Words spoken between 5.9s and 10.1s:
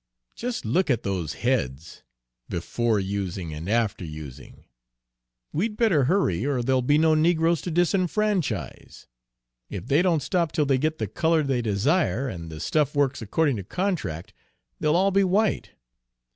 hurry, or there'll be no negroes to disfranchise! If they